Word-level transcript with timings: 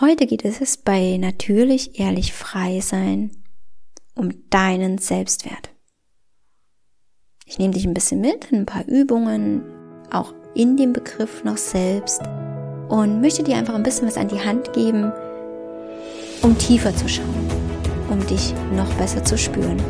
Heute 0.00 0.26
geht 0.26 0.44
es 0.44 0.76
bei 0.76 1.18
natürlich 1.18 2.00
ehrlich 2.00 2.32
frei 2.32 2.80
sein 2.80 3.30
um 4.16 4.48
deinen 4.50 4.98
Selbstwert. 4.98 5.70
Ich 7.46 7.58
nehme 7.58 7.74
dich 7.74 7.84
ein 7.84 7.94
bisschen 7.94 8.20
mit 8.20 8.50
in 8.50 8.60
ein 8.60 8.66
paar 8.66 8.86
Übungen, 8.86 9.62
auch 10.10 10.32
in 10.54 10.76
dem 10.76 10.92
Begriff 10.92 11.44
noch 11.44 11.56
selbst 11.56 12.22
und 12.88 13.20
möchte 13.20 13.42
dir 13.42 13.56
einfach 13.56 13.74
ein 13.74 13.82
bisschen 13.82 14.06
was 14.06 14.16
an 14.16 14.28
die 14.28 14.40
Hand 14.40 14.72
geben, 14.72 15.12
um 16.42 16.56
tiefer 16.58 16.94
zu 16.94 17.08
schauen, 17.08 17.50
um 18.10 18.24
dich 18.26 18.54
noch 18.72 18.92
besser 18.94 19.24
zu 19.24 19.36
spüren. 19.36 19.82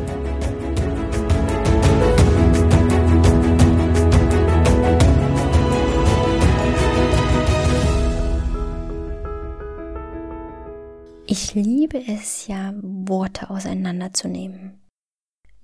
Ich 11.36 11.52
liebe 11.52 11.98
es 11.98 12.46
ja, 12.46 12.72
Worte 12.80 13.50
auseinanderzunehmen. 13.50 14.80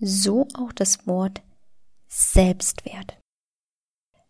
So 0.00 0.48
auch 0.54 0.72
das 0.72 1.06
Wort 1.06 1.42
Selbstwert. 2.08 3.16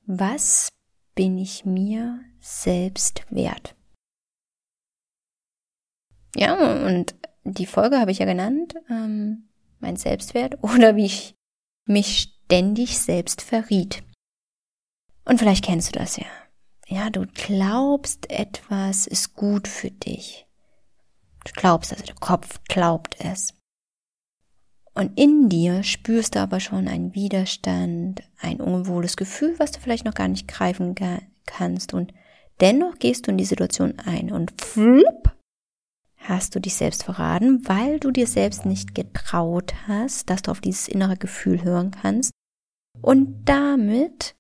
Was 0.05 0.69
bin 1.15 1.39
ich 1.39 1.65
mir 1.65 2.21
selbst 2.41 3.25
wert? 3.31 3.75
Ja, 6.37 6.87
und 6.87 7.15
die 7.45 7.65
Folge 7.65 7.99
habe 7.99 8.11
ich 8.11 8.19
ja 8.19 8.27
genannt, 8.27 8.75
ähm, 8.91 9.49
mein 9.79 9.97
Selbstwert 9.97 10.59
oder 10.63 10.95
wie 10.97 11.07
ich 11.07 11.35
mich 11.87 12.35
ständig 12.45 12.99
selbst 12.99 13.41
verriet. 13.41 14.03
Und 15.25 15.39
vielleicht 15.39 15.65
kennst 15.65 15.95
du 15.97 15.99
das 16.01 16.19
ja. 16.19 16.27
Ja, 16.87 17.09
du 17.09 17.25
glaubst, 17.33 18.29
etwas 18.29 19.07
ist 19.07 19.33
gut 19.33 19.69
für 19.69 19.91
dich. 19.91 20.47
Du 21.55 21.61
glaubst, 21.61 21.93
also 21.93 22.05
der 22.05 22.15
Kopf 22.15 22.61
glaubt 22.69 23.17
es. 23.19 23.55
Und 24.95 25.19
in 25.19 25.49
dir 25.49 25.83
spürst 25.83 26.35
du 26.35 26.41
aber 26.41 26.61
schon 26.61 26.89
einen 26.89 27.15
Widerstand, 27.15 28.23
ein 28.39 28.61
unwohles 28.61 29.17
Gefühl, 29.17 29.55
was 29.59 29.73
du 29.73 29.81
vielleicht 29.81 30.05
noch 30.05 30.15
gar 30.15 30.29
nicht 30.29 30.49
greifen 30.49 30.95
kannst. 31.47 31.95
Und 31.95 32.13
dennoch 32.61 32.99
gehst 32.99 33.27
du 33.27 33.31
in 33.31 33.39
die 33.39 33.45
Situation 33.45 33.99
ein 33.99 34.31
und 34.33 34.61
flupp, 34.61 35.37
hast 36.17 36.55
du 36.55 36.61
dich 36.61 36.75
selbst 36.75 37.05
verraten, 37.05 37.67
weil 37.69 37.99
du 37.99 38.11
dir 38.11 38.27
selbst 38.27 38.67
nicht 38.67 38.95
getraut 38.95 39.75
hast, 39.87 40.29
dass 40.31 40.43
du 40.43 40.51
auf 40.51 40.61
dieses 40.61 40.87
innere 40.87 41.17
Gefühl 41.17 41.65
hören 41.65 41.91
kannst. 41.91 42.33
Und 43.01 43.49
damit 43.49 44.35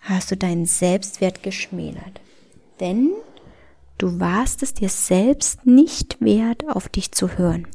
hast 0.00 0.30
du 0.30 0.36
deinen 0.36 0.66
Selbstwert 0.66 1.42
geschmälert. 1.42 2.20
Denn 2.80 3.10
Du 4.02 4.18
warst 4.18 4.64
es 4.64 4.74
dir 4.74 4.88
selbst 4.88 5.64
nicht 5.64 6.20
wert, 6.20 6.68
auf 6.68 6.88
dich 6.88 7.12
zu 7.12 7.38
hören. 7.38 7.68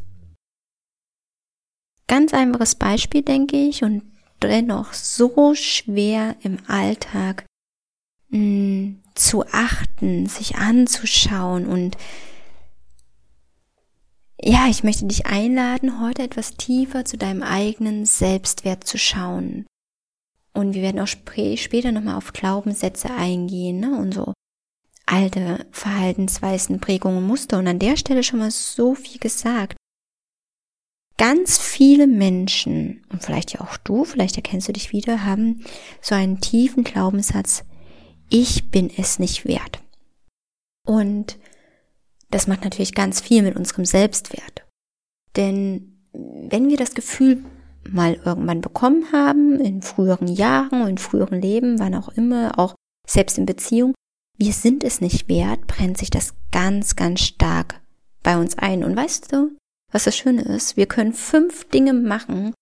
Ganz 2.05 2.33
einfaches 2.33 2.75
Beispiel, 2.75 3.21
denke 3.21 3.55
ich, 3.55 3.81
und 3.85 4.03
dennoch 4.41 4.91
so 4.91 5.55
schwer 5.55 6.35
im 6.41 6.57
Alltag 6.67 7.45
mh, 8.27 8.39
hm, 8.39 9.03
zu 9.15 9.45
achten, 9.53 10.25
sich 10.25 10.57
anzuschauen 10.57 11.65
und 11.65 11.95
ja, 14.37 14.67
ich 14.67 14.83
möchte 14.83 15.05
dich 15.05 15.27
einladen, 15.27 16.01
heute 16.01 16.23
etwas 16.23 16.57
tiefer 16.57 17.05
zu 17.05 17.17
deinem 17.17 17.41
eigenen 17.41 18.05
Selbstwert 18.05 18.83
zu 18.83 18.97
schauen. 18.97 19.65
Und 20.53 20.73
wir 20.73 20.81
werden 20.81 20.99
auch 20.99 21.07
später 21.07 21.93
nochmal 21.93 22.15
auf 22.15 22.33
Glaubenssätze 22.33 23.11
eingehen 23.11 23.79
ne? 23.79 23.97
und 23.97 24.13
so 24.13 24.33
alte 25.07 25.65
Verhaltensweisen, 25.71 26.79
Prägungen, 26.79 27.25
Muster. 27.25 27.57
Und 27.57 27.67
an 27.67 27.79
der 27.79 27.97
Stelle 27.97 28.21
schon 28.21 28.39
mal 28.39 28.51
so 28.51 28.93
viel 28.93 29.19
gesagt. 29.19 29.75
Ganz 31.17 31.57
viele 31.57 32.05
Menschen, 32.05 33.03
und 33.09 33.23
vielleicht 33.23 33.53
ja 33.53 33.61
auch 33.61 33.77
du, 33.77 34.05
vielleicht 34.05 34.35
erkennst 34.35 34.67
du 34.67 34.73
dich 34.73 34.91
wieder, 34.91 35.25
haben 35.25 35.65
so 35.99 36.13
einen 36.13 36.39
tiefen 36.41 36.83
Glaubenssatz, 36.83 37.63
ich 38.29 38.69
bin 38.69 38.91
es 38.95 39.17
nicht 39.17 39.45
wert. 39.45 39.81
Und 40.85 41.39
das 42.29 42.45
macht 42.45 42.63
natürlich 42.63 42.93
ganz 42.93 43.19
viel 43.19 43.41
mit 43.41 43.55
unserem 43.55 43.85
Selbstwert. 43.85 44.65
Denn 45.35 46.03
wenn 46.13 46.69
wir 46.69 46.77
das 46.77 46.93
Gefühl 46.93 47.43
mal 47.89 48.19
irgendwann 48.25 48.61
bekommen 48.61 49.11
haben, 49.11 49.59
in 49.59 49.81
früheren 49.81 50.27
Jahren, 50.27 50.87
in 50.87 50.97
früheren 50.97 51.41
Leben, 51.41 51.79
wann 51.79 51.95
auch 51.95 52.09
immer, 52.09 52.59
auch 52.59 52.75
selbst 53.07 53.37
in 53.37 53.45
Beziehung, 53.45 53.93
wir 54.37 54.53
sind 54.53 54.83
es 54.83 55.01
nicht 55.01 55.27
wert, 55.27 55.67
brennt 55.67 55.97
sich 55.97 56.09
das 56.09 56.33
ganz, 56.51 56.95
ganz 56.95 57.21
stark 57.21 57.81
bei 58.23 58.37
uns 58.37 58.57
ein. 58.57 58.83
Und 58.83 58.95
weißt 58.95 59.31
du, 59.31 59.57
was 59.91 60.03
das 60.03 60.17
Schöne 60.17 60.43
ist? 60.43 60.77
Wir 60.77 60.85
können 60.85 61.13
fünf 61.13 61.69
Dinge 61.69 61.93
machen, 61.93 62.53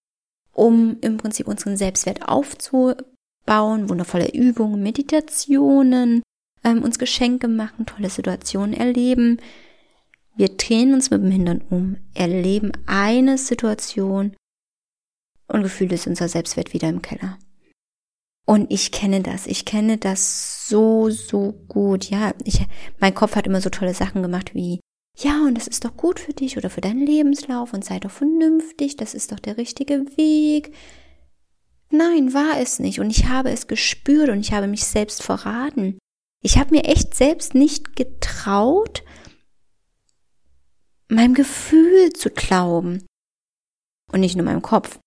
um 0.53 0.97
im 1.01 1.17
Prinzip 1.17 1.47
unseren 1.47 1.77
Selbstwert 1.77 2.27
aufzubauen, 2.27 3.89
wundervolle 3.89 4.31
Übungen, 4.33 4.81
Meditationen, 4.81 6.23
ähm, 6.63 6.81
uns 6.81 6.97
Geschenke 6.97 7.47
machen, 7.47 7.85
tolle 7.85 8.09
Situationen 8.09 8.73
erleben. 8.73 9.39
Wir 10.37 10.49
drehen 10.49 10.93
uns 10.93 11.11
mit 11.11 11.21
dem 11.21 11.31
Hintern 11.31 11.61
um, 11.69 11.97
erleben 12.13 12.71
eine 12.85 13.37
Situation 13.37 14.35
und 15.47 15.63
gefühlt 15.63 15.91
ist 15.91 16.07
unser 16.07 16.27
Selbstwert 16.27 16.73
wieder 16.73 16.89
im 16.89 17.01
Keller. 17.01 17.37
Und 18.45 18.71
ich 18.71 18.91
kenne 18.91 19.21
das. 19.21 19.47
Ich 19.47 19.65
kenne 19.65 19.97
das 19.97 20.67
so, 20.67 21.09
so 21.09 21.53
gut. 21.67 22.09
Ja, 22.09 22.33
ich, 22.43 22.65
mein 22.99 23.15
Kopf 23.15 23.35
hat 23.35 23.47
immer 23.47 23.61
so 23.61 23.69
tolle 23.69 23.95
Sachen 23.95 24.21
gemacht 24.21 24.53
wie, 24.53 24.79
ja, 25.17 25.43
und 25.45 25.55
das 25.55 25.67
ist 25.67 25.85
doch 25.85 25.97
gut 25.97 26.19
für 26.19 26.33
dich 26.33 26.57
oder 26.57 26.69
für 26.69 26.81
deinen 26.81 27.05
Lebenslauf 27.05 27.73
und 27.73 27.83
sei 27.83 27.99
doch 27.99 28.11
vernünftig. 28.11 28.97
Das 28.97 29.13
ist 29.13 29.31
doch 29.31 29.39
der 29.39 29.57
richtige 29.57 30.05
Weg. 30.17 30.73
Nein, 31.89 32.33
war 32.33 32.59
es 32.59 32.79
nicht. 32.79 32.99
Und 32.99 33.09
ich 33.09 33.27
habe 33.27 33.49
es 33.49 33.67
gespürt 33.67 34.29
und 34.29 34.39
ich 34.39 34.53
habe 34.53 34.67
mich 34.67 34.85
selbst 34.85 35.23
verraten. 35.23 35.97
Ich 36.43 36.57
habe 36.57 36.75
mir 36.75 36.83
echt 36.83 37.15
selbst 37.15 37.55
nicht 37.55 37.95
getraut, 37.95 39.03
meinem 41.07 41.33
Gefühl 41.33 42.13
zu 42.13 42.29
glauben. 42.29 43.05
Und 44.11 44.19
nicht 44.19 44.35
nur 44.35 44.45
meinem 44.45 44.61
Kopf. 44.61 44.99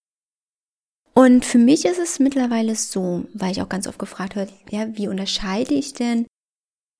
Und 1.18 1.44
für 1.44 1.58
mich 1.58 1.84
ist 1.84 1.98
es 1.98 2.20
mittlerweile 2.20 2.76
so, 2.76 3.24
weil 3.34 3.50
ich 3.50 3.60
auch 3.60 3.68
ganz 3.68 3.88
oft 3.88 3.98
gefragt 3.98 4.36
habe, 4.36 4.52
ja, 4.70 4.96
wie 4.96 5.08
unterscheide 5.08 5.74
ich 5.74 5.92
denn? 5.92 6.28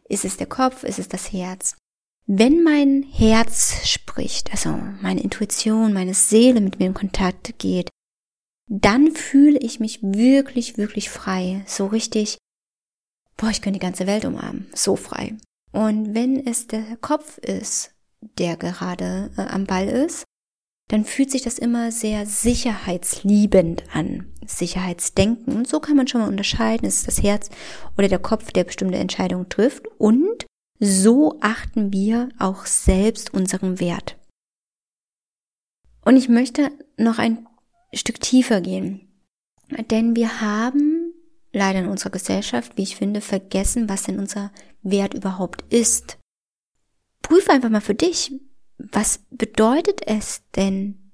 Ist 0.08 0.24
es 0.24 0.36
der 0.36 0.48
Kopf? 0.48 0.82
Ist 0.82 0.98
es 0.98 1.06
das 1.06 1.32
Herz? 1.32 1.76
Wenn 2.26 2.64
mein 2.64 3.04
Herz 3.04 3.86
spricht, 3.88 4.50
also 4.50 4.70
meine 5.02 5.22
Intuition, 5.22 5.92
meine 5.92 6.14
Seele 6.14 6.60
mit 6.60 6.80
mir 6.80 6.86
in 6.86 6.94
Kontakt 6.94 7.60
geht, 7.60 7.90
dann 8.66 9.12
fühle 9.12 9.60
ich 9.60 9.78
mich 9.78 10.02
wirklich, 10.02 10.78
wirklich 10.78 11.10
frei. 11.10 11.62
So 11.68 11.86
richtig, 11.86 12.38
boah, 13.36 13.50
ich 13.50 13.62
könnte 13.62 13.78
die 13.78 13.86
ganze 13.86 14.08
Welt 14.08 14.24
umarmen. 14.24 14.66
So 14.74 14.96
frei. 14.96 15.36
Und 15.70 16.16
wenn 16.16 16.44
es 16.44 16.66
der 16.66 16.96
Kopf 16.96 17.38
ist, 17.38 17.92
der 18.36 18.56
gerade 18.56 19.30
äh, 19.36 19.42
am 19.42 19.64
Ball 19.64 19.86
ist, 19.86 20.24
dann 20.88 21.04
fühlt 21.04 21.30
sich 21.30 21.42
das 21.42 21.58
immer 21.58 21.92
sehr 21.92 22.26
sicherheitsliebend 22.26 23.84
an, 23.92 24.26
Sicherheitsdenken. 24.46 25.54
Und 25.54 25.68
so 25.68 25.80
kann 25.80 25.96
man 25.96 26.08
schon 26.08 26.22
mal 26.22 26.28
unterscheiden, 26.28 26.88
ist 26.88 27.06
das 27.06 27.22
Herz 27.22 27.50
oder 27.96 28.08
der 28.08 28.18
Kopf, 28.18 28.52
der 28.52 28.64
bestimmte 28.64 28.96
Entscheidungen 28.96 29.50
trifft. 29.50 29.86
Und 29.98 30.46
so 30.80 31.38
achten 31.40 31.92
wir 31.92 32.30
auch 32.38 32.64
selbst 32.64 33.34
unseren 33.34 33.80
Wert. 33.80 34.16
Und 36.04 36.16
ich 36.16 36.30
möchte 36.30 36.70
noch 36.96 37.18
ein 37.18 37.46
Stück 37.92 38.20
tiefer 38.20 38.62
gehen. 38.62 39.08
Denn 39.90 40.16
wir 40.16 40.40
haben 40.40 41.12
leider 41.52 41.80
in 41.80 41.88
unserer 41.88 42.10
Gesellschaft, 42.10 42.72
wie 42.76 42.82
ich 42.82 42.96
finde, 42.96 43.20
vergessen, 43.20 43.90
was 43.90 44.04
denn 44.04 44.18
unser 44.18 44.50
Wert 44.82 45.12
überhaupt 45.12 45.62
ist. 45.70 46.18
Prüfe 47.20 47.50
einfach 47.50 47.68
mal 47.68 47.82
für 47.82 47.94
dich, 47.94 48.32
was 48.78 49.18
bedeutet 49.30 50.06
es 50.06 50.42
denn, 50.52 51.10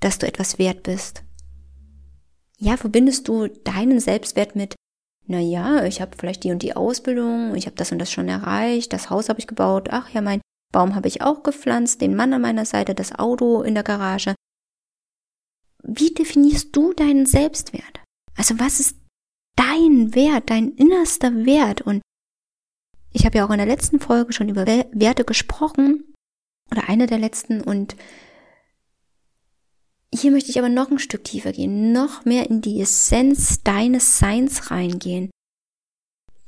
dass 0.00 0.18
du 0.18 0.26
etwas 0.26 0.58
wert 0.58 0.82
bist? 0.82 1.24
Ja, 2.58 2.76
verbindest 2.76 3.28
du 3.28 3.48
deinen 3.48 4.00
Selbstwert 4.00 4.54
mit, 4.54 4.74
na 5.26 5.40
ja, 5.40 5.84
ich 5.84 6.00
habe 6.00 6.16
vielleicht 6.18 6.44
die 6.44 6.52
und 6.52 6.62
die 6.62 6.76
Ausbildung, 6.76 7.54
ich 7.54 7.66
habe 7.66 7.76
das 7.76 7.90
und 7.92 7.98
das 7.98 8.12
schon 8.12 8.28
erreicht, 8.28 8.92
das 8.92 9.08
Haus 9.08 9.28
habe 9.28 9.40
ich 9.40 9.46
gebaut, 9.46 9.88
ach 9.90 10.10
ja, 10.10 10.20
mein 10.20 10.42
Baum 10.72 10.94
habe 10.94 11.08
ich 11.08 11.22
auch 11.22 11.42
gepflanzt, 11.42 12.00
den 12.00 12.14
Mann 12.14 12.32
an 12.32 12.42
meiner 12.42 12.66
Seite, 12.66 12.94
das 12.94 13.18
Auto 13.18 13.62
in 13.62 13.74
der 13.74 13.82
Garage. 13.82 14.34
Wie 15.82 16.12
definierst 16.12 16.76
du 16.76 16.92
deinen 16.92 17.24
Selbstwert? 17.24 18.00
Also 18.36 18.58
was 18.58 18.80
ist 18.80 18.96
dein 19.56 20.14
Wert, 20.14 20.50
dein 20.50 20.72
innerster 20.72 21.34
Wert? 21.46 21.80
Und 21.80 22.02
ich 23.12 23.24
habe 23.24 23.38
ja 23.38 23.46
auch 23.46 23.50
in 23.50 23.58
der 23.58 23.66
letzten 23.66 23.98
Folge 23.98 24.32
schon 24.32 24.50
über 24.50 24.66
Werte 24.66 25.24
gesprochen 25.24 26.09
oder 26.70 26.88
eine 26.88 27.06
der 27.06 27.18
letzten 27.18 27.60
und 27.60 27.96
hier 30.12 30.32
möchte 30.32 30.50
ich 30.50 30.58
aber 30.58 30.68
noch 30.68 30.90
ein 30.90 30.98
Stück 30.98 31.24
tiefer 31.24 31.52
gehen, 31.52 31.92
noch 31.92 32.24
mehr 32.24 32.50
in 32.50 32.60
die 32.60 32.80
Essenz 32.80 33.62
deines 33.62 34.18
Seins 34.18 34.70
reingehen. 34.70 35.30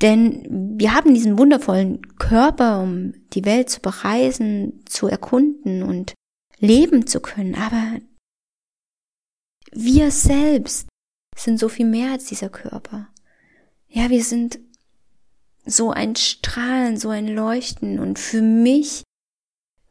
Denn 0.00 0.78
wir 0.78 0.94
haben 0.94 1.14
diesen 1.14 1.38
wundervollen 1.38 2.16
Körper, 2.16 2.82
um 2.82 3.14
die 3.34 3.44
Welt 3.44 3.70
zu 3.70 3.80
bereisen, 3.80 4.82
zu 4.84 5.06
erkunden 5.06 5.84
und 5.84 6.14
leben 6.58 7.06
zu 7.06 7.20
können. 7.20 7.54
Aber 7.54 8.00
wir 9.70 10.10
selbst 10.10 10.88
sind 11.36 11.58
so 11.58 11.68
viel 11.68 11.86
mehr 11.86 12.10
als 12.10 12.24
dieser 12.24 12.48
Körper. 12.48 13.08
Ja, 13.88 14.10
wir 14.10 14.24
sind 14.24 14.58
so 15.64 15.92
ein 15.92 16.16
Strahlen, 16.16 16.96
so 16.96 17.10
ein 17.10 17.28
Leuchten. 17.28 18.00
Und 18.00 18.18
für 18.18 18.42
mich 18.42 19.04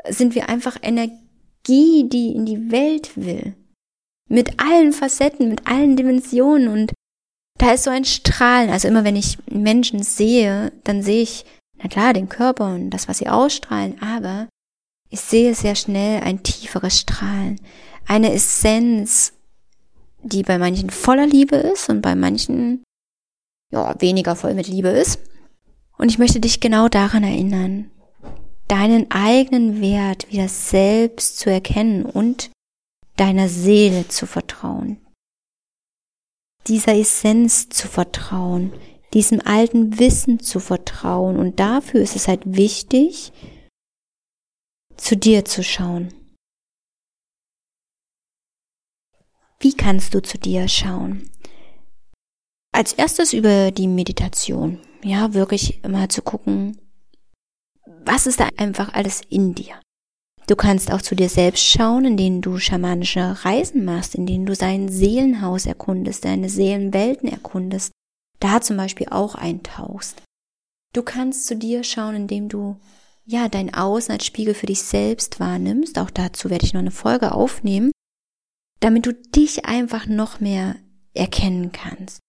sind 0.09 0.36
wir 0.36 0.50
einfach 0.50 0.77
Energie, 0.81 2.07
die 2.09 2.33
in 2.36 2.45
die 2.45 2.71
Welt 2.71 3.15
will. 3.15 3.56
Mit 4.30 4.59
allen 4.59 4.94
Facetten, 4.94 5.50
mit 5.50 5.68
allen 5.68 5.95
Dimensionen. 5.95 6.68
Und 6.69 6.94
da 7.57 7.74
ist 7.74 7.83
so 7.83 7.89
ein 7.89 8.06
Strahlen. 8.06 8.69
Also 8.69 8.88
immer 8.88 9.03
wenn 9.03 9.15
ich 9.15 9.38
Menschen 9.50 10.03
sehe, 10.03 10.71
dann 10.83 11.03
sehe 11.03 11.21
ich, 11.21 11.45
na 11.77 11.89
klar, 11.89 12.13
den 12.13 12.30
Körper 12.30 12.74
und 12.74 12.89
das, 12.92 13.07
was 13.07 13.18
sie 13.18 13.27
ausstrahlen. 13.27 14.01
Aber 14.01 14.48
ich 15.09 15.19
sehe 15.19 15.53
sehr 15.53 15.75
schnell 15.75 16.21
ein 16.21 16.44
tieferes 16.44 17.00
Strahlen. 17.00 17.59
Eine 18.07 18.33
Essenz, 18.33 19.33
die 20.24 20.44
bei 20.44 20.57
manchen 20.57 20.89
voller 20.89 21.27
Liebe 21.27 21.57
ist 21.57 21.89
und 21.89 22.01
bei 22.01 22.15
manchen 22.15 22.83
ja, 23.71 24.00
weniger 24.00 24.36
voll 24.36 24.53
mit 24.53 24.68
Liebe 24.68 24.89
ist. 24.89 25.19
Und 25.98 26.09
ich 26.09 26.18
möchte 26.18 26.39
dich 26.39 26.59
genau 26.59 26.88
daran 26.88 27.24
erinnern, 27.24 27.92
deinen 28.71 29.12
eigenen 29.12 29.81
Wert 29.81 30.31
wieder 30.31 30.47
selbst 30.47 31.38
zu 31.39 31.51
erkennen 31.51 32.06
und 32.06 32.51
deiner 33.18 33.50
Seele 33.50 34.07
zu 34.07 34.25
vertrauen. 34.25 35.06
Dieser 36.68 36.95
Essenz 36.95 37.68
zu 37.68 37.89
vertrauen, 37.89 38.71
diesem 39.13 39.41
alten 39.41 40.00
Wissen 40.00 40.39
zu 40.39 40.62
vertrauen. 40.62 41.38
Und 41.38 41.59
dafür 41.59 42.01
ist 42.01 42.15
es 42.15 42.29
halt 42.29 42.44
wichtig, 42.45 43.33
zu 44.95 45.17
dir 45.17 45.44
zu 45.44 45.65
schauen. 45.65 46.13
Wie 49.59 49.74
kannst 49.74 50.13
du 50.13 50.21
zu 50.21 50.38
dir 50.38 50.69
schauen? 50.69 51.29
Als 52.74 52.94
erstes 52.94 53.33
über 53.33 53.71
die 53.71 53.88
Meditation. 53.88 54.79
Ja, 55.03 55.33
wirklich 55.33 55.81
mal 55.83 56.07
zu 56.07 56.21
gucken, 56.21 56.79
was 58.06 58.27
ist 58.27 58.39
da 58.39 58.50
einfach 58.57 58.94
alles 58.94 59.21
in 59.30 59.56
dir? 59.56 59.80
Du 60.48 60.56
kannst 60.56 60.92
auch 60.92 61.01
zu 61.01 61.15
dir 61.15 61.30
selbst 61.30 61.63
schauen, 61.63 62.06
indem 62.06 62.42
du 62.42 62.57
schamanische 62.57 63.45
Reisen 63.45 63.86
machst, 63.86 64.15
indem 64.15 64.45
du 64.45 64.53
dein 64.53 64.89
Seelenhaus 64.89 65.65
erkundest, 65.65 66.25
deine 66.25 66.50
Seelenwelten 66.50 67.30
erkundest, 67.30 67.92
da 68.39 68.59
zum 68.59 68.75
Beispiel 68.75 69.07
auch 69.09 69.36
eintauchst. 69.36 70.21
Du 70.94 71.03
kannst 71.03 71.45
zu 71.45 71.56
dir 71.56 71.83
schauen, 71.83 72.15
indem 72.15 72.50
du 72.50 72.77
ja 73.24 73.48
dein 73.48 73.74
Außen 73.74 74.12
als 74.12 74.25
Spiegel 74.25 74.53
für 74.53 74.65
dich 74.65 74.81
selbst 74.81 75.39
wahrnimmst. 75.39 75.98
Auch 76.00 76.09
dazu 76.09 76.50
werde 76.50 76.65
ich 76.65 76.74
noch 76.74 76.81
eine 76.81 76.92
Folge 76.92 77.33
aufnehmen 77.33 77.92
damit 78.81 79.06
du 79.06 79.13
dich 79.13 79.65
einfach 79.65 80.07
noch 80.07 80.42
mehr 80.42 80.75
erkennen 81.13 81.71
kannst. 81.71 82.19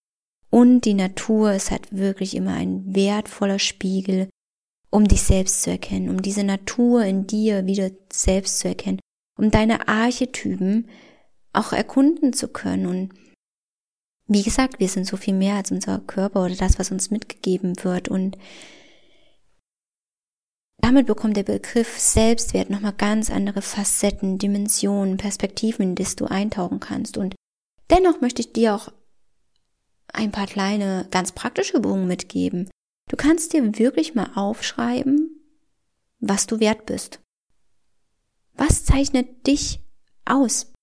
Und 0.49 0.81
die 0.81 0.93
Natur 0.93 1.51
ist 1.51 1.71
halt 1.71 1.91
wirklich 1.91 2.35
immer 2.35 2.53
ein 2.53 2.95
wertvoller 2.95 3.59
Spiegel, 3.59 4.29
um 4.93 5.07
dich 5.07 5.23
selbst 5.23 5.63
zu 5.63 5.71
erkennen, 5.71 6.09
um 6.09 6.21
diese 6.21 6.43
Natur 6.43 7.03
in 7.03 7.25
dir 7.25 7.65
wieder 7.65 7.89
selbst 8.11 8.59
zu 8.59 8.67
erkennen, 8.67 8.99
um 9.35 9.49
deine 9.49 9.87
Archetypen 9.87 10.87
auch 11.51 11.73
erkunden 11.73 12.31
zu 12.31 12.47
können. 12.47 12.85
Und 12.85 13.13
wie 14.27 14.43
gesagt, 14.43 14.79
wir 14.79 14.87
sind 14.87 15.07
so 15.07 15.17
viel 15.17 15.33
mehr 15.33 15.55
als 15.55 15.71
unser 15.71 15.97
Körper 15.97 16.45
oder 16.45 16.55
das, 16.55 16.77
was 16.77 16.91
uns 16.91 17.09
mitgegeben 17.09 17.75
wird. 17.83 18.07
Und 18.07 18.37
damit 20.77 21.07
bekommt 21.07 21.37
der 21.37 21.43
Begriff 21.43 21.97
Selbstwert 21.97 22.69
nochmal 22.69 22.93
ganz 22.93 23.31
andere 23.31 23.63
Facetten, 23.63 24.37
Dimensionen, 24.37 25.17
Perspektiven, 25.17 25.81
in 25.81 25.95
das 25.95 26.15
du 26.15 26.25
eintauchen 26.25 26.79
kannst. 26.79 27.17
Und 27.17 27.33
dennoch 27.89 28.21
möchte 28.21 28.43
ich 28.43 28.53
dir 28.53 28.75
auch 28.75 28.89
ein 30.13 30.31
paar 30.31 30.45
kleine, 30.45 31.07
ganz 31.09 31.31
praktische 31.31 31.77
Übungen 31.77 32.05
mitgeben. 32.05 32.69
Du 33.13 33.17
kannst 33.17 33.53
dir 33.53 33.77
wirklich 33.77 34.15
mal 34.15 34.31
aufschreiben, 34.33 35.39
was 36.17 36.47
du 36.47 36.59
wert 36.59 36.87
bist. 36.87 37.21
Was 38.55 38.85
zeichnet 38.85 39.45
dich 39.45 39.83
aus? 40.25 40.73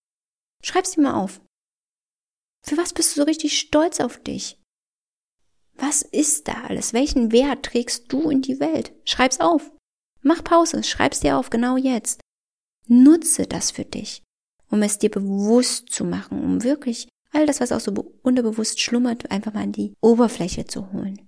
Schreib's 0.62 0.92
dir 0.92 1.02
mal 1.02 1.14
auf. 1.14 1.40
Für 2.64 2.76
was 2.76 2.92
bist 2.92 3.10
du 3.10 3.22
so 3.22 3.24
richtig 3.24 3.58
stolz 3.58 3.98
auf 3.98 4.22
dich? 4.22 4.60
Was 5.74 6.02
ist 6.02 6.46
da 6.46 6.52
alles? 6.68 6.92
Welchen 6.92 7.32
Wert 7.32 7.64
trägst 7.64 8.12
du 8.12 8.30
in 8.30 8.42
die 8.42 8.60
Welt? 8.60 8.92
Schreib's 9.04 9.40
auf. 9.40 9.72
Mach 10.22 10.44
Pause, 10.44 10.84
schreib's 10.84 11.18
dir 11.18 11.36
auf, 11.36 11.50
genau 11.50 11.76
jetzt. 11.76 12.20
Nutze 12.86 13.48
das 13.48 13.72
für 13.72 13.84
dich, 13.84 14.22
um 14.70 14.82
es 14.82 14.98
dir 14.98 15.10
bewusst 15.10 15.90
zu 15.90 16.04
machen, 16.04 16.40
um 16.40 16.62
wirklich 16.62 17.08
all 17.32 17.46
das, 17.46 17.58
was 17.58 17.72
auch 17.72 17.80
so 17.80 17.90
unterbewusst 18.22 18.78
schlummert, 18.78 19.32
einfach 19.32 19.52
mal 19.52 19.64
in 19.64 19.72
die 19.72 19.94
Oberfläche 20.00 20.64
zu 20.66 20.92
holen. 20.92 21.26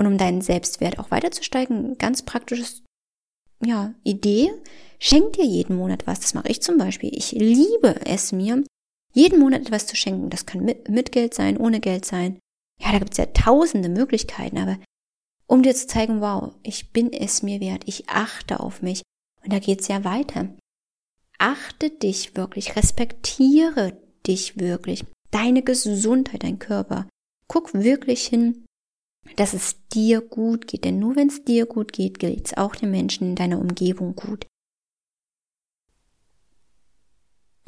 Und 0.00 0.06
um 0.06 0.16
deinen 0.16 0.40
Selbstwert 0.40 0.98
auch 0.98 1.10
weiterzusteigen, 1.10 1.98
ganz 1.98 2.22
praktisches, 2.22 2.82
ja, 3.62 3.92
Idee, 4.02 4.50
schenk 4.98 5.34
dir 5.34 5.44
jeden 5.44 5.76
Monat 5.76 6.06
was. 6.06 6.20
Das 6.20 6.32
mache 6.32 6.48
ich 6.48 6.62
zum 6.62 6.78
Beispiel. 6.78 7.10
Ich 7.12 7.32
liebe 7.32 8.00
es 8.06 8.32
mir, 8.32 8.64
jeden 9.12 9.38
Monat 9.38 9.60
etwas 9.60 9.86
zu 9.86 9.96
schenken. 9.96 10.30
Das 10.30 10.46
kann 10.46 10.64
mit, 10.64 10.88
mit 10.88 11.12
Geld 11.12 11.34
sein, 11.34 11.58
ohne 11.58 11.80
Geld 11.80 12.06
sein. 12.06 12.38
Ja, 12.80 12.92
da 12.92 12.98
gibt's 12.98 13.18
ja 13.18 13.26
tausende 13.26 13.90
Möglichkeiten, 13.90 14.56
aber 14.56 14.78
um 15.46 15.62
dir 15.62 15.74
zu 15.74 15.86
zeigen, 15.86 16.22
wow, 16.22 16.54
ich 16.62 16.92
bin 16.92 17.12
es 17.12 17.42
mir 17.42 17.60
wert, 17.60 17.82
ich 17.84 18.08
achte 18.08 18.60
auf 18.60 18.80
mich. 18.80 19.02
Und 19.44 19.52
da 19.52 19.58
geht's 19.58 19.88
ja 19.88 20.02
weiter. 20.02 20.48
Achte 21.36 21.90
dich 21.90 22.36
wirklich, 22.36 22.74
respektiere 22.74 24.00
dich 24.26 24.58
wirklich, 24.58 25.04
deine 25.30 25.62
Gesundheit, 25.62 26.42
dein 26.42 26.58
Körper. 26.58 27.06
Guck 27.48 27.74
wirklich 27.74 28.26
hin, 28.26 28.64
dass 29.36 29.54
es 29.54 29.86
dir 29.88 30.20
gut 30.20 30.66
geht, 30.66 30.84
denn 30.84 30.98
nur 30.98 31.16
wenn 31.16 31.28
es 31.28 31.44
dir 31.44 31.66
gut 31.66 31.92
geht, 31.92 32.18
geht's 32.18 32.56
auch 32.56 32.74
den 32.74 32.90
Menschen 32.90 33.30
in 33.30 33.36
deiner 33.36 33.58
Umgebung 33.60 34.14
gut. 34.16 34.46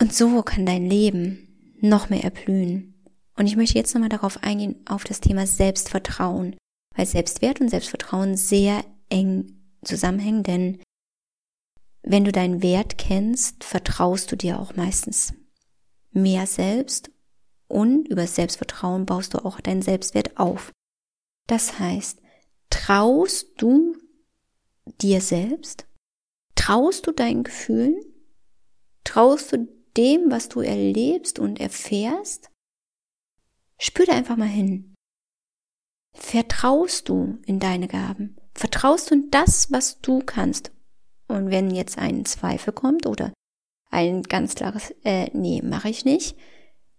Und 0.00 0.12
so 0.12 0.42
kann 0.42 0.66
dein 0.66 0.86
Leben 0.86 1.76
noch 1.80 2.10
mehr 2.10 2.24
erblühen. 2.24 3.04
Und 3.36 3.46
ich 3.46 3.56
möchte 3.56 3.78
jetzt 3.78 3.94
nochmal 3.94 4.08
darauf 4.08 4.42
eingehen, 4.42 4.76
auf 4.86 5.04
das 5.04 5.20
Thema 5.20 5.46
Selbstvertrauen 5.46 6.56
weil 6.94 7.06
Selbstwert 7.06 7.60
und 7.60 7.68
Selbstvertrauen 7.68 8.36
sehr 8.36 8.84
eng 9.08 9.60
zusammenhängen, 9.84 10.42
denn 10.42 10.82
wenn 12.02 12.24
du 12.24 12.32
deinen 12.32 12.62
Wert 12.62 12.98
kennst, 12.98 13.64
vertraust 13.64 14.30
du 14.32 14.36
dir 14.36 14.58
auch 14.58 14.74
meistens 14.74 15.34
mehr 16.10 16.46
selbst 16.46 17.10
und 17.68 18.08
über 18.08 18.26
Selbstvertrauen 18.26 19.06
baust 19.06 19.34
du 19.34 19.44
auch 19.44 19.60
deinen 19.60 19.82
Selbstwert 19.82 20.36
auf. 20.36 20.72
Das 21.46 21.78
heißt, 21.78 22.20
traust 22.70 23.50
du 23.58 23.96
dir 25.00 25.20
selbst? 25.20 25.86
Traust 26.54 27.06
du 27.06 27.12
deinen 27.12 27.44
Gefühlen? 27.44 28.00
Traust 29.04 29.52
du 29.52 29.68
dem, 29.96 30.30
was 30.30 30.48
du 30.48 30.60
erlebst 30.60 31.38
und 31.38 31.60
erfährst? 31.60 32.50
Spür 33.78 34.06
da 34.06 34.12
einfach 34.12 34.36
mal 34.36 34.46
hin. 34.46 34.94
Vertraust 36.14 37.08
du 37.08 37.38
in 37.46 37.58
deine 37.58 37.88
Gaben? 37.88 38.36
Vertraust 38.54 39.10
du 39.10 39.14
in 39.14 39.30
das, 39.30 39.72
was 39.72 40.00
du 40.00 40.20
kannst? 40.20 40.70
Und 41.26 41.50
wenn 41.50 41.70
jetzt 41.70 41.98
ein 41.98 42.24
Zweifel 42.24 42.72
kommt 42.72 43.06
oder 43.06 43.32
ein 43.90 44.22
ganz 44.22 44.54
klares, 44.54 44.94
äh, 45.04 45.30
nee, 45.32 45.62
mache 45.62 45.88
ich 45.88 46.04
nicht, 46.04 46.36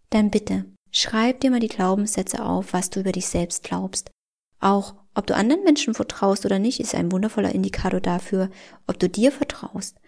dann 0.10 0.30
bitte 0.30 0.66
schreib 0.92 1.40
dir 1.40 1.52
mal 1.52 1.60
die 1.60 1.68
Glaubenssätze 1.68 2.44
auf, 2.44 2.74
was 2.74 2.90
du 2.90 3.00
über 3.00 3.12
dich 3.12 3.28
selbst 3.28 3.64
glaubst. 3.64 4.12
Auch 4.64 4.96
ob 5.14 5.28
du 5.28 5.36
anderen 5.36 5.66
Menschen 5.66 5.94
vertraust 5.94 6.46
oder 6.46 6.58
nicht, 6.58 6.80
ist 6.80 6.96
ein 6.96 7.12
wundervoller 7.12 7.54
Indikator 7.54 8.00
dafür, 8.00 8.50
ob 8.88 8.98
du 8.98 9.10
dir 9.10 9.32
vertraust. 9.32 10.00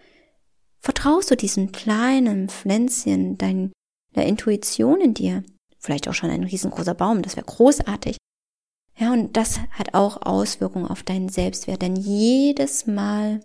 Vertraust 0.80 1.30
du 1.30 1.36
diesem 1.36 1.72
kleinen 1.72 2.48
Pflänzchen, 2.48 3.36
deiner 3.36 3.70
Intuition 4.14 5.02
in 5.02 5.12
dir? 5.12 5.44
Vielleicht 5.78 6.08
auch 6.08 6.14
schon 6.14 6.30
ein 6.30 6.44
riesengroßer 6.44 6.94
Baum, 6.94 7.20
das 7.20 7.36
wäre 7.36 7.44
großartig. 7.44 8.16
Ja, 8.96 9.12
und 9.12 9.36
das 9.36 9.60
hat 9.72 9.92
auch 9.92 10.22
Auswirkungen 10.22 10.86
auf 10.86 11.02
deinen 11.02 11.28
Selbstwert, 11.28 11.82
denn 11.82 11.94
jedes 11.94 12.86
Mal, 12.86 13.40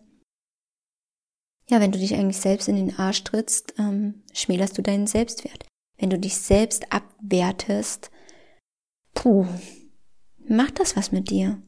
ja, 1.70 1.82
wenn 1.82 1.92
du 1.92 2.00
dich 2.00 2.16
eigentlich 2.16 2.40
selbst 2.40 2.70
in 2.70 2.78
den 2.78 2.98
Arsch 2.98 3.26
trittst, 3.26 3.74
ähm, 3.78 4.24
schmälerst 4.34 4.78
du 4.78 4.82
deinen 4.82 5.08
Selbstwert. 5.08 5.66
Wenn 5.98 6.10
du 6.10 6.18
dich 6.18 6.38
selbst 6.38 6.94
abwertest, 6.94 8.12
puh, 9.14 9.46
macht 10.52 10.80
das 10.80 10.96
was 10.96 11.12
mit 11.12 11.30
dir. 11.30 11.62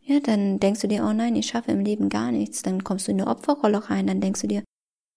Ja, 0.00 0.20
dann 0.20 0.60
denkst 0.60 0.82
du 0.82 0.88
dir, 0.88 1.04
oh 1.04 1.12
nein, 1.12 1.34
ich 1.34 1.48
schaffe 1.48 1.72
im 1.72 1.80
Leben 1.80 2.08
gar 2.08 2.30
nichts. 2.30 2.62
Dann 2.62 2.84
kommst 2.84 3.08
du 3.08 3.12
in 3.12 3.20
eine 3.20 3.30
Opferrolle 3.30 3.90
rein, 3.90 4.06
dann 4.06 4.20
denkst 4.20 4.42
du 4.42 4.46
dir, 4.46 4.62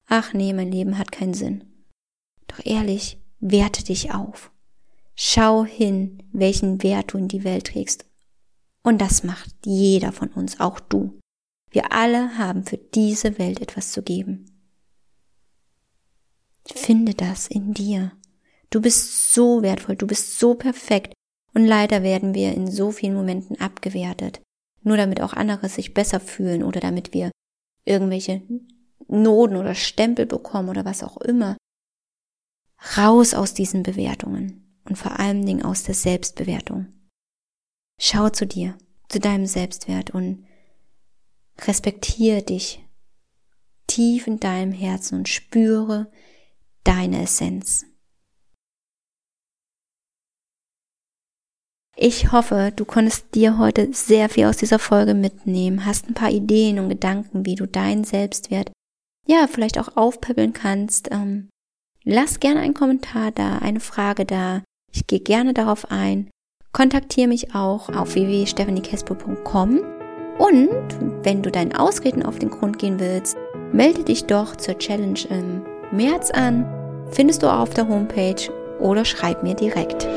ach 0.08 0.34
nee, 0.34 0.54
mein 0.54 0.72
Leben 0.72 0.98
hat 0.98 1.12
keinen 1.12 1.36
Sinn. 1.36 1.64
Doch 2.48 2.66
ehrlich, 2.66 3.20
werte 3.40 3.84
dich 3.84 4.14
auf. 4.14 4.52
Schau 5.16 5.64
hin, 5.66 6.24
welchen 6.32 6.82
Wert 6.82 7.14
du 7.14 7.18
in 7.18 7.28
die 7.28 7.44
Welt 7.44 7.68
trägst. 7.68 8.06
Und 8.82 9.00
das 9.00 9.24
macht 9.24 9.54
jeder 9.66 10.12
von 10.12 10.30
uns, 10.30 10.60
auch 10.60 10.80
du. 10.80 11.20
Wir 11.70 11.92
alle 11.92 12.38
haben 12.38 12.64
für 12.64 12.78
diese 12.78 13.38
Welt 13.38 13.62
etwas 13.62 13.92
zu 13.92 14.02
geben. 14.02 14.46
Finde 16.66 17.14
das 17.14 17.48
in 17.48 17.74
dir. 17.74 18.14
Du 18.70 18.82
bist 18.82 19.34
so 19.34 19.62
wertvoll, 19.62 19.96
du 19.96 20.08
bist 20.08 20.40
so 20.40 20.56
perfekt 20.56 21.14
und 21.60 21.66
leider 21.66 22.04
werden 22.04 22.34
wir 22.34 22.54
in 22.54 22.72
so 22.72 22.90
vielen 22.90 23.16
Momenten 23.16 23.60
abgewertet, 23.60 24.42
nur 24.82 24.96
damit 24.96 25.20
auch 25.20 25.34
andere 25.34 25.68
sich 25.68 25.94
besser 25.94 26.22
fühlen 26.22 26.64
oder 26.64 26.80
damit 26.80 27.14
wir 27.14 27.32
irgendwelche 27.84 28.42
Noten 29.10 29.58
oder 29.58 29.76
Stempel 29.76 30.26
bekommen 30.26 30.70
oder 30.70 30.86
was 30.86 31.04
auch 31.04 31.18
immer. 31.18 31.58
Raus 32.96 33.34
aus 33.34 33.54
diesen 33.54 33.84
Bewertungen 33.84 34.80
und 34.86 34.96
vor 34.96 35.20
allen 35.20 35.46
Dingen 35.46 35.64
aus 35.66 35.84
der 35.84 35.96
Selbstbewertung. 35.96 36.88
Schau 38.00 38.30
zu 38.30 38.48
dir, 38.48 38.78
zu 39.10 39.20
deinem 39.20 39.46
Selbstwert 39.46 40.12
und 40.12 40.46
respektiere 41.68 42.42
dich 42.42 42.86
tief 43.86 44.28
in 44.28 44.40
deinem 44.40 44.72
Herzen 44.72 45.18
und 45.18 45.28
spüre 45.28 46.10
deine 46.86 47.24
Essenz. 47.24 47.86
Ich 52.02 52.32
hoffe, 52.32 52.72
du 52.74 52.86
konntest 52.86 53.36
dir 53.36 53.58
heute 53.58 53.90
sehr 53.92 54.30
viel 54.30 54.46
aus 54.46 54.56
dieser 54.56 54.80
Folge 54.80 55.14
mitnehmen, 55.14 55.86
hast 55.86 56.08
ein 56.08 56.14
paar 56.14 56.32
Ideen 56.32 56.80
und 56.80 56.88
Gedanken, 56.88 57.46
wie 57.46 57.56
du 57.56 57.66
deinen 57.66 58.06
Selbstwert 58.06 58.72
ja 59.28 59.48
vielleicht 59.52 59.78
auch 59.78 59.98
aufpäppeln 59.98 60.54
kannst. 60.54 61.12
Ähm, 61.12 61.50
lass 62.06 62.40
gerne 62.40 62.62
einen 62.62 62.74
Kommentar 62.74 63.32
da, 63.32 63.58
eine 63.58 63.82
Frage 63.82 64.24
da. 64.24 64.62
Ich 64.94 65.08
gehe 65.08 65.20
gerne 65.20 65.54
darauf 65.54 65.92
ein. 65.92 66.30
Kontaktiere 66.72 67.28
mich 67.28 67.54
auch 67.54 67.90
auf 67.90 68.16
www.stephaniekespo.com 68.16 69.82
und 70.38 70.70
wenn 71.24 71.44
du 71.44 71.52
deinen 71.52 71.76
Ausreden 71.76 72.24
auf 72.24 72.40
den 72.40 72.50
Grund 72.50 72.80
gehen 72.80 73.02
willst, 73.02 73.36
melde 73.74 74.06
dich 74.06 74.24
doch 74.24 74.56
zur 74.56 74.78
Challenge 74.78 75.20
im 75.30 75.64
März 75.92 76.32
an. 76.32 76.66
Findest 77.12 77.44
du 77.44 77.52
auf 77.52 77.72
der 77.72 77.90
Homepage 77.90 78.50
oder 78.80 79.04
schreib 79.04 79.44
mir 79.44 79.56
direkt. 79.56 80.08